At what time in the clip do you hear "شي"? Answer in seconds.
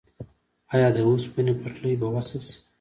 2.49-2.57